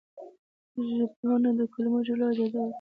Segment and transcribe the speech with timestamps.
[0.97, 2.69] ژبپوهنه د کلمو جوړول اجازه ورکوي.